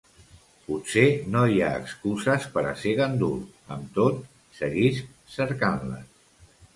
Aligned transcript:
Potser 0.67 1.03
no 1.33 1.41
hi 1.49 1.59
ha 1.65 1.67
excuses 1.81 2.47
per 2.55 2.63
a 2.69 2.73
ser 2.85 2.93
gandul; 3.01 3.37
amb 3.75 3.91
tot, 3.99 4.17
seguisc 4.61 5.13
cercant-les. 5.35 6.49